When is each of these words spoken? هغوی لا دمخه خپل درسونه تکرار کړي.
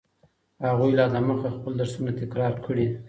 هغوی 0.65 0.91
لا 0.97 1.05
دمخه 1.13 1.49
خپل 1.57 1.71
درسونه 1.81 2.11
تکرار 2.21 2.53
کړي. 2.65 2.85